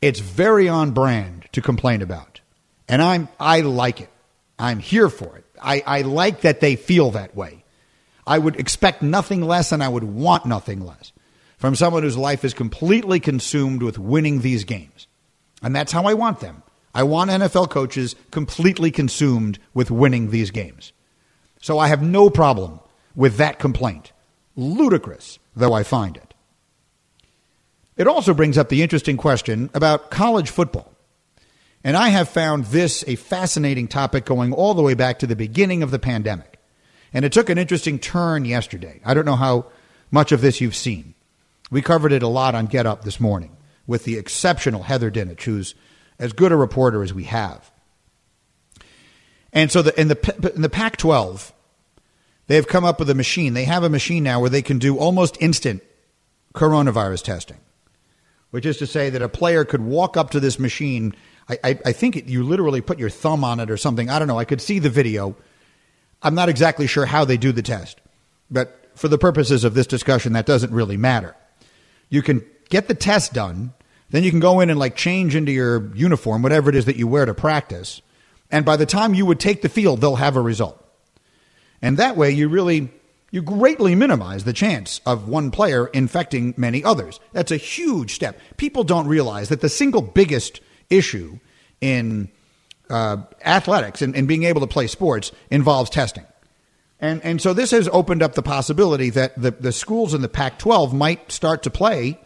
[0.00, 2.40] it's very on brand to complain about.
[2.88, 4.10] And I'm I like it.
[4.58, 5.44] I'm here for it.
[5.62, 7.64] I, I like that they feel that way.
[8.26, 11.12] I would expect nothing less and I would want nothing less
[11.56, 15.06] from someone whose life is completely consumed with winning these games.
[15.62, 16.62] And that's how I want them.
[16.94, 20.92] I want NFL coaches completely consumed with winning these games.
[21.60, 22.80] So I have no problem
[23.14, 24.12] with that complaint.
[24.56, 26.34] Ludicrous, though I find it.
[27.96, 30.92] It also brings up the interesting question about college football.
[31.84, 35.36] And I have found this a fascinating topic going all the way back to the
[35.36, 36.58] beginning of the pandemic.
[37.12, 39.00] And it took an interesting turn yesterday.
[39.04, 39.66] I don't know how
[40.10, 41.14] much of this you've seen.
[41.70, 45.42] We covered it a lot on Get Up this morning with the exceptional Heather Dinich,
[45.42, 45.74] who's
[46.18, 47.70] as good a reporter as we have.
[49.52, 51.52] And so the, in the, in the Pac 12,
[52.48, 53.54] They've come up with a machine.
[53.54, 55.82] They have a machine now where they can do almost instant
[56.54, 57.58] coronavirus testing,
[58.50, 61.14] which is to say that a player could walk up to this machine.
[61.48, 64.08] I, I, I think it, you literally put your thumb on it or something.
[64.08, 64.38] I don't know.
[64.38, 65.36] I could see the video.
[66.22, 68.00] I'm not exactly sure how they do the test,
[68.50, 71.36] but for the purposes of this discussion, that doesn't really matter.
[72.08, 73.74] You can get the test done,
[74.08, 76.96] then you can go in and like change into your uniform, whatever it is that
[76.96, 78.00] you wear to practice.
[78.50, 80.82] And by the time you would take the field, they'll have a result.
[81.82, 82.90] And that way you really
[83.30, 87.20] you greatly minimize the chance of one player infecting many others.
[87.32, 88.40] That's a huge step.
[88.56, 91.38] People don't realize that the single biggest issue
[91.80, 92.30] in
[92.88, 96.24] uh, athletics and, and being able to play sports involves testing.
[97.00, 100.28] And, and so this has opened up the possibility that the, the schools in the
[100.28, 102.18] Pac 12 might start to play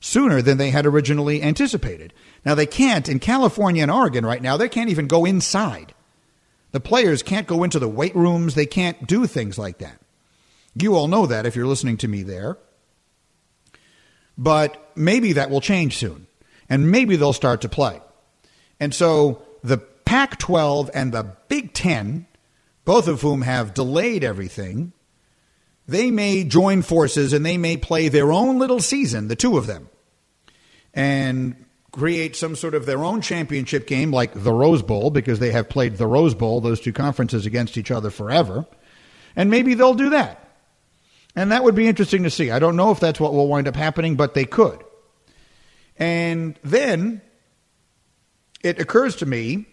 [0.00, 2.12] sooner than they had originally anticipated.
[2.44, 5.94] Now, they can't, in California and Oregon right now, they can't even go inside.
[6.72, 10.00] The players can't go into the weight rooms, they can't do things like that.
[10.74, 12.58] You all know that if you're listening to me there.
[14.36, 16.26] But maybe that will change soon,
[16.68, 18.00] and maybe they'll start to play.
[18.78, 22.26] And so the Pac 12 and the Big Ten,
[22.84, 24.92] both of whom have delayed everything,
[25.88, 29.66] they may join forces and they may play their own little season, the two of
[29.66, 29.88] them.
[30.94, 31.64] And
[31.98, 35.68] create some sort of their own championship game like the Rose Bowl because they have
[35.68, 38.66] played the Rose Bowl, those two conferences against each other forever.
[39.34, 40.48] And maybe they'll do that.
[41.34, 42.50] And that would be interesting to see.
[42.50, 44.82] I don't know if that's what will wind up happening, but they could.
[45.96, 47.20] And then
[48.62, 49.66] it occurs to me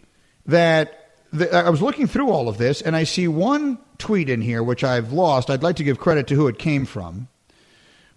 [0.47, 4.41] that the, I was looking through all of this and I see one tweet in
[4.41, 5.51] here which I've lost.
[5.51, 7.27] I'd like to give credit to who it came from.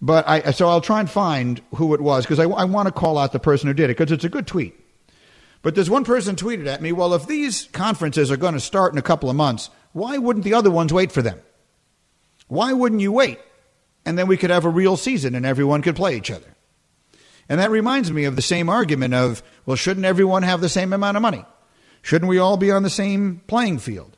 [0.00, 2.92] But I, so I'll try and find who it was because I, I want to
[2.92, 4.74] call out the person who did it because it's a good tweet.
[5.62, 8.92] But there's one person tweeted at me, well, if these conferences are going to start
[8.92, 11.40] in a couple of months, why wouldn't the other ones wait for them?
[12.46, 13.40] Why wouldn't you wait?
[14.06, 16.46] And then we could have a real season and everyone could play each other.
[17.48, 20.92] And that reminds me of the same argument of, well, shouldn't everyone have the same
[20.92, 21.44] amount of money?
[22.02, 24.16] Shouldn't we all be on the same playing field?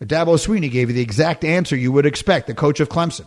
[0.00, 3.26] Dabo Swinney gave you the exact answer you would expect, the coach of Clemson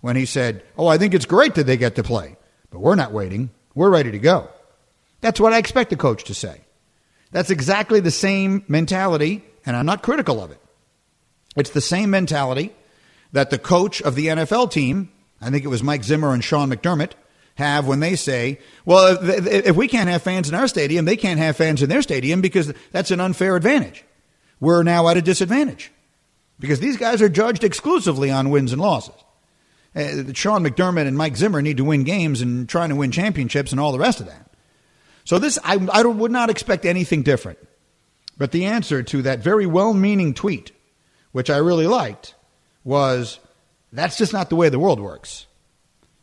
[0.00, 2.36] when he said, Oh, I think it's great that they get to play,
[2.70, 3.50] but we're not waiting.
[3.74, 4.48] We're ready to go.
[5.20, 6.60] That's what I expect the coach to say.
[7.30, 10.60] That's exactly the same mentality, and I'm not critical of it.
[11.56, 12.72] It's the same mentality
[13.32, 16.70] that the coach of the NFL team, I think it was Mike Zimmer and Sean
[16.70, 17.12] McDermott,
[17.56, 21.16] have when they say, well, if, if we can't have fans in our stadium, they
[21.16, 24.04] can't have fans in their stadium because that's an unfair advantage.
[24.60, 25.90] We're now at a disadvantage.
[26.60, 29.14] because these guys are judged exclusively on wins and losses.
[29.98, 33.72] Uh, Sean McDermott and Mike Zimmer need to win games and trying to win championships
[33.72, 34.48] and all the rest of that.
[35.24, 37.58] So this, I, I would not expect anything different.
[38.38, 40.70] But the answer to that very well-meaning tweet,
[41.32, 42.34] which I really liked,
[42.84, 43.40] was
[43.92, 45.46] that's just not the way the world works.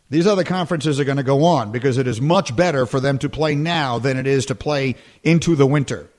[0.10, 3.18] These other conferences are going to go on because it is much better for them
[3.20, 6.10] to play now than it is to play into the winter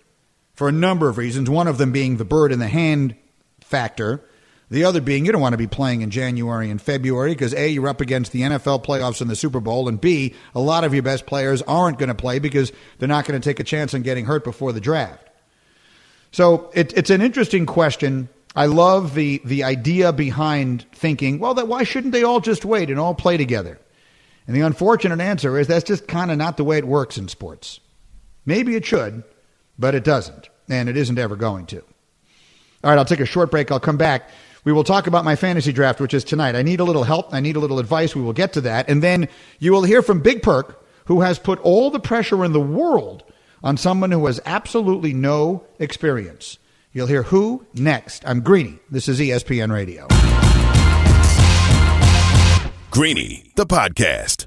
[0.55, 1.49] for a number of reasons.
[1.49, 3.14] One of them being the bird in the hand
[3.61, 4.23] factor.
[4.68, 7.68] The other being you don't want to be playing in January and February because A,
[7.68, 10.92] you're up against the NFL playoffs and the Super Bowl, and B, a lot of
[10.92, 13.94] your best players aren't going to play because they're not going to take a chance
[13.94, 15.29] on getting hurt before the draft.
[16.33, 18.29] So it, it's an interesting question.
[18.57, 22.90] I love the, the idea behind thinking, well, that why shouldn't they all just wait
[22.90, 23.79] and all play together?
[24.48, 27.29] And the unfortunate answer is that's just kind of not the way it works in
[27.29, 27.81] sports.
[28.44, 29.24] Maybe it should,
[29.79, 31.79] but it doesn't, and it isn't ever going to.
[32.85, 33.70] All right, I'll take a short break.
[33.70, 34.31] I'll come back.
[34.66, 36.57] We will talk about my fantasy draft, which is tonight.
[36.57, 37.33] I need a little help.
[37.33, 38.16] I need a little advice.
[38.16, 38.90] We will get to that.
[38.90, 39.29] And then
[39.61, 43.22] you will hear from Big Perk, who has put all the pressure in the world
[43.62, 46.59] on someone who has absolutely no experience.
[46.92, 48.26] You'll hear who next.
[48.26, 48.81] I'm Greeny.
[48.90, 50.09] This is ESPN Radio.
[52.90, 54.46] Greeny, the podcast.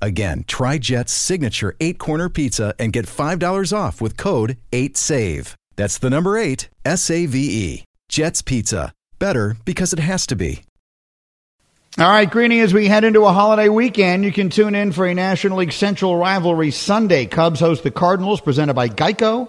[0.00, 5.54] Again, try Jet's signature eight corner pizza and get $5 off with code 8SAVE.
[5.76, 7.84] That's the number eight, S A V E.
[8.08, 8.92] Jet's Pizza.
[9.18, 10.62] Better because it has to be.
[11.98, 15.06] All right, Greeny, as we head into a holiday weekend, you can tune in for
[15.06, 17.26] a National League Central rivalry Sunday.
[17.26, 19.48] Cubs host the Cardinals, presented by Geico.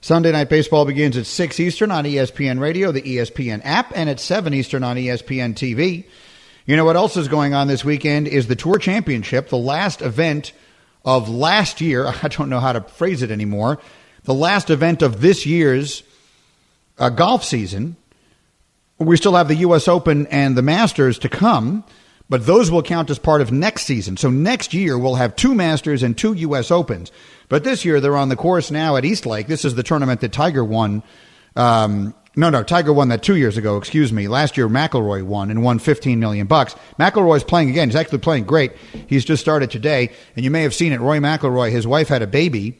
[0.00, 4.20] Sunday Night Baseball begins at 6 Eastern on ESPN Radio, the ESPN app, and at
[4.20, 6.04] 7 Eastern on ESPN TV.
[6.68, 10.02] You know what else is going on this weekend is the Tour Championship, the last
[10.02, 10.52] event
[11.02, 12.06] of last year.
[12.22, 13.78] I don't know how to phrase it anymore.
[14.24, 16.02] The last event of this year's
[16.98, 17.96] uh, golf season.
[18.98, 19.88] We still have the U.S.
[19.88, 21.84] Open and the Masters to come,
[22.28, 24.18] but those will count as part of next season.
[24.18, 26.70] So next year we'll have two Masters and two U.S.
[26.70, 27.10] Opens.
[27.48, 29.46] But this year they're on the course now at East Lake.
[29.46, 31.02] This is the tournament that Tiger won.
[31.56, 33.76] Um, no, no, Tiger won that two years ago.
[33.76, 34.28] Excuse me.
[34.28, 36.76] Last year McIlroy won and won 15 million bucks.
[36.96, 37.88] McIlroy's playing again.
[37.88, 38.72] He's actually playing great.
[39.08, 41.00] He's just started today, and you may have seen it.
[41.00, 42.78] Rory McIlroy, his wife had a baby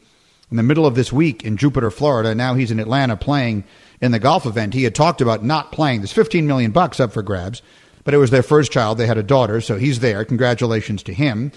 [0.49, 2.33] in the middle of this week in Jupiter, Florida.
[2.33, 3.65] Now he's in Atlanta playing
[3.99, 4.73] in the golf event.
[4.73, 5.99] He had talked about not playing.
[5.99, 7.61] There's 15 million bucks up for grabs,
[8.05, 8.97] but it was their first child.
[8.97, 10.23] They had a daughter, so he's there.
[10.23, 11.51] Congratulations to him.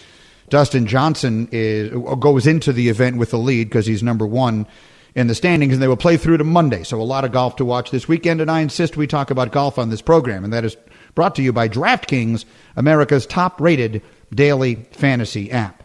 [0.48, 4.66] Dustin Johnson is, goes into the event with the lead because he's number one
[5.14, 6.82] in the standings, and they will play through to Monday.
[6.84, 9.52] So a lot of golf to watch this weekend, and I insist we talk about
[9.52, 10.76] golf on this program, and that is
[11.14, 12.44] brought to you by DraftKings,
[12.76, 14.02] America's top-rated
[14.34, 15.82] daily fantasy app.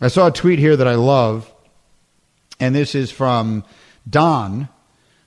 [0.00, 1.52] I saw a tweet here that I love,
[2.58, 3.64] and this is from
[4.08, 4.68] Don,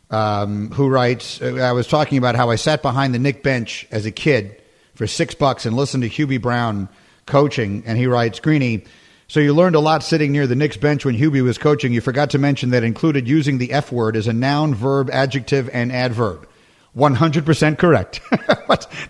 [0.09, 4.05] um, who writes, I was talking about how I sat behind the Knick bench as
[4.05, 4.61] a kid
[4.95, 6.89] for six bucks and listened to Hubie Brown–
[7.25, 8.85] coaching, and he writes, Greeny,
[9.27, 11.93] so you learned a lot sitting near the Knicks bench when Hubie was coaching.
[11.93, 15.69] You forgot to mention that included using the F word as a noun, verb, adjective,
[15.73, 16.47] and adverb.
[16.95, 18.21] 100% correct.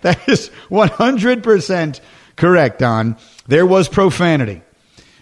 [0.02, 2.00] that is 100%
[2.36, 3.16] correct, Don.
[3.46, 4.62] There was profanity.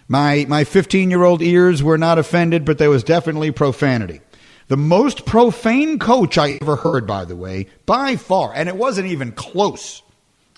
[0.07, 4.21] My, my 15 year old ears were not offended, but there was definitely profanity.
[4.67, 9.07] The most profane coach I ever heard, by the way, by far, and it wasn't
[9.07, 10.01] even close,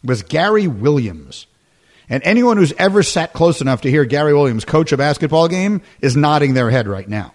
[0.04, 1.47] was Gary Williams.
[2.10, 5.82] And anyone who's ever sat close enough to hear Gary Williams coach a basketball game
[6.02, 7.34] is nodding their head right now.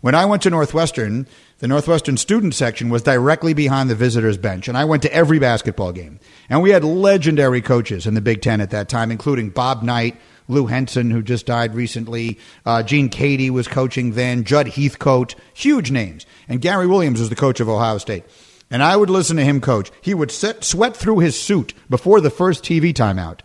[0.00, 1.26] When I went to Northwestern,
[1.58, 5.40] the Northwestern student section was directly behind the visitors bench, and I went to every
[5.40, 6.20] basketball game.
[6.48, 10.16] And we had legendary coaches in the Big Ten at that time, including Bob Knight,
[10.46, 15.90] Lou Henson, who just died recently, uh, Gene Keady was coaching then, Judd Heathcote, huge
[15.90, 16.26] names.
[16.48, 18.24] And Gary Williams was the coach of Ohio State.
[18.70, 19.90] And I would listen to him coach.
[20.00, 23.40] He would sweat through his suit before the first TV timeout.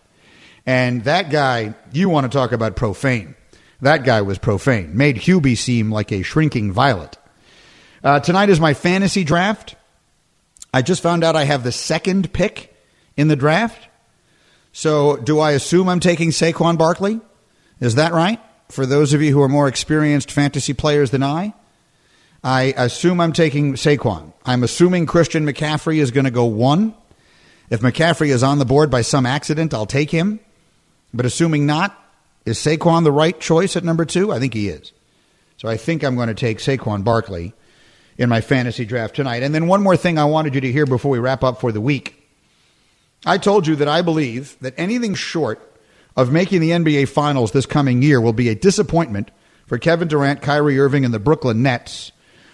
[0.66, 3.34] And that guy, you want to talk about profane.
[3.80, 4.96] That guy was profane.
[4.96, 7.18] Made Hubie seem like a shrinking violet.
[8.02, 9.76] Uh, tonight is my fantasy draft.
[10.72, 12.74] I just found out I have the second pick
[13.16, 13.88] in the draft.
[14.72, 17.20] So, do I assume I'm taking Saquon Barkley?
[17.78, 18.40] Is that right?
[18.70, 21.54] For those of you who are more experienced fantasy players than I,
[22.42, 24.32] I assume I'm taking Saquon.
[24.44, 26.94] I'm assuming Christian McCaffrey is going to go one.
[27.70, 30.40] If McCaffrey is on the board by some accident, I'll take him.
[31.14, 31.96] But assuming not,
[32.44, 34.32] is Saquon the right choice at number two?
[34.32, 34.92] I think he is.
[35.56, 37.54] So I think I'm going to take Saquon Barkley
[38.18, 39.42] in my fantasy draft tonight.
[39.42, 41.72] And then one more thing I wanted you to hear before we wrap up for
[41.72, 42.20] the week.
[43.24, 45.60] I told you that I believe that anything short
[46.16, 49.30] of making the NBA Finals this coming year will be a disappointment
[49.66, 52.12] for Kevin Durant, Kyrie Irving, and the Brooklyn Nets,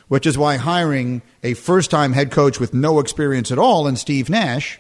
[0.09, 3.97] which is why hiring a first time head coach with no experience at all in
[3.97, 4.79] Steve Nash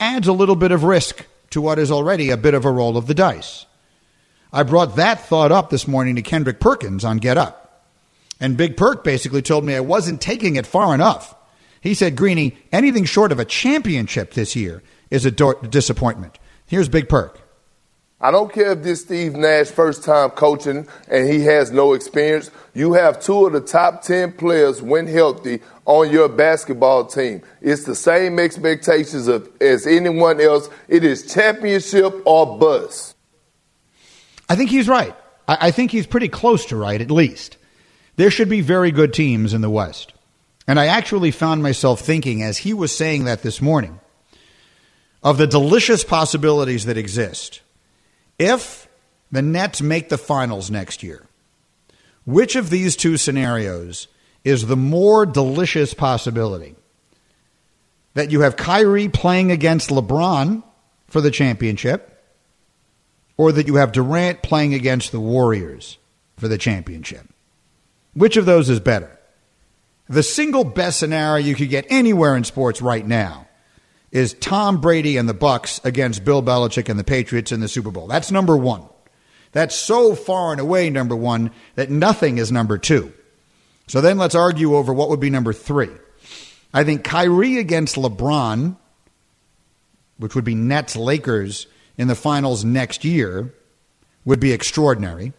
[0.00, 2.96] adds a little bit of risk to what is already a bit of a roll
[2.96, 3.64] of the dice.
[4.52, 7.84] I brought that thought up this morning to Kendrick Perkins on Get Up.
[8.40, 11.32] And Big Perk basically told me I wasn't taking it far enough.
[11.80, 16.40] He said, Greeny, anything short of a championship this year is a do- disappointment.
[16.66, 17.40] Here's Big Perk.
[18.24, 22.50] I don't care if this Steve Nash first time coaching and he has no experience.
[22.72, 27.42] You have two of the top 10 players when healthy on your basketball team.
[27.60, 30.70] It's the same expectations of, as anyone else.
[30.88, 33.14] It is championship or bust.
[34.48, 35.14] I think he's right.
[35.46, 37.58] I, I think he's pretty close to right, at least.
[38.16, 40.14] There should be very good teams in the West.
[40.66, 44.00] And I actually found myself thinking as he was saying that this morning
[45.22, 47.60] of the delicious possibilities that exist.
[48.38, 48.88] If
[49.30, 51.26] the Nets make the finals next year,
[52.24, 54.08] which of these two scenarios
[54.44, 56.76] is the more delicious possibility?
[58.14, 60.62] That you have Kyrie playing against LeBron
[61.08, 62.22] for the championship,
[63.36, 65.98] or that you have Durant playing against the Warriors
[66.36, 67.26] for the championship?
[68.14, 69.18] Which of those is better?
[70.08, 73.43] The single best scenario you could get anywhere in sports right now
[74.14, 77.90] is Tom Brady and the Bucs against Bill Belichick and the Patriots in the Super
[77.90, 78.06] Bowl.
[78.06, 78.82] That's number 1.
[79.50, 83.12] That's so far and away number 1 that nothing is number 2.
[83.88, 85.90] So then let's argue over what would be number 3.
[86.72, 88.76] I think Kyrie against LeBron,
[90.18, 91.66] which would be Nets Lakers
[91.98, 93.52] in the finals next year,
[94.24, 95.32] would be extraordinary.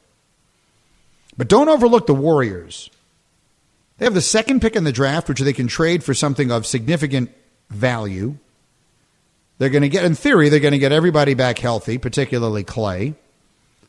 [1.37, 2.89] But don't overlook the Warriors.
[3.97, 6.65] They have the second pick in the draft, which they can trade for something of
[6.65, 7.31] significant
[7.69, 8.37] value.
[9.57, 13.15] They're going to get, in theory, they're going to get everybody back healthy, particularly Clay.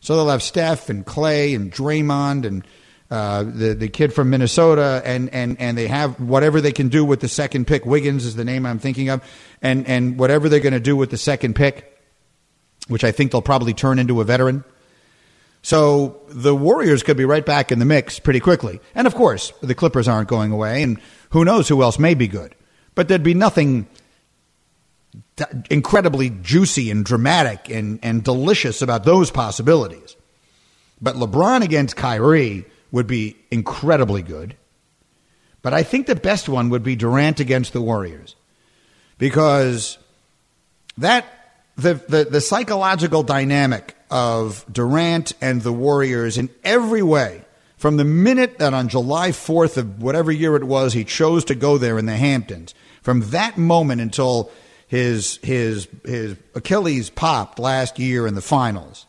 [0.00, 2.66] So they'll have Steph and Clay and Draymond and
[3.10, 7.04] uh, the the kid from Minnesota, and, and, and they have whatever they can do
[7.04, 7.86] with the second pick.
[7.86, 9.22] Wiggins is the name I'm thinking of,
[9.62, 12.00] and and whatever they're going to do with the second pick,
[12.88, 14.64] which I think they'll probably turn into a veteran.
[15.62, 19.52] So the Warriors could be right back in the mix pretty quickly, and of course
[19.62, 21.00] the Clippers aren't going away, and
[21.30, 22.56] who knows who else may be good,
[22.96, 23.86] but there'd be nothing
[25.70, 30.16] incredibly juicy and dramatic and, and delicious about those possibilities.
[31.00, 34.56] But LeBron against Kyrie would be incredibly good.
[35.62, 38.34] But I think the best one would be Durant against the Warriors.
[39.18, 39.98] Because
[40.98, 41.26] that
[41.76, 47.42] the, the, the psychological dynamic of Durant and the Warriors in every way,
[47.76, 51.54] from the minute that on July 4th of whatever year it was, he chose to
[51.54, 54.50] go there in the Hamptons, from that moment until
[54.86, 59.06] his his his Achilles popped last year in the finals.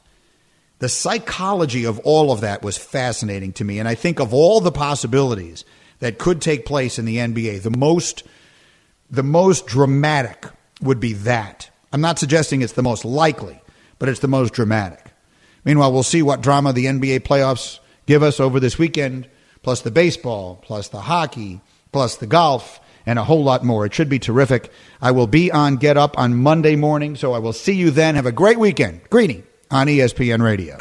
[0.80, 4.62] The psychology of all of that was fascinating to me, and I think of all
[4.62, 5.66] the possibilities
[6.00, 8.24] that could take place in the NBA, the most
[9.10, 10.46] the most dramatic
[10.82, 11.70] would be that.
[11.94, 13.60] I'm not suggesting it's the most likely,
[14.00, 15.04] but it's the most dramatic.
[15.64, 19.28] Meanwhile, we'll see what drama the NBA playoffs give us over this weekend,
[19.64, 21.62] plus the baseball, plus the hockey,
[21.92, 23.86] plus the golf and a whole lot more.
[23.88, 24.70] It should be terrific.
[25.02, 28.14] I will be on Get Up on Monday morning, so I will see you then.
[28.14, 29.02] Have a great weekend.
[29.10, 30.76] Greeny on ESPN Radio.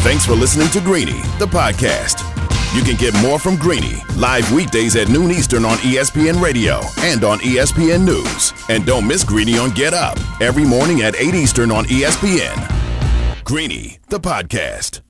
[0.00, 2.26] Thanks for listening to Greeny, the podcast.
[2.74, 7.22] You can get more from Greeny live weekdays at noon Eastern on ESPN Radio and
[7.24, 8.52] on ESPN News.
[8.68, 13.44] And don't miss Greeny on Get Up every morning at 8 Eastern on ESPN.
[13.44, 15.00] Greeny, the podcast.